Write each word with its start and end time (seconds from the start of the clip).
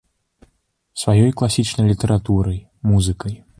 Сваёй 1.01 1.29
класічнай 1.41 1.85
літаратурай, 1.93 2.59
музыкай. 2.93 3.41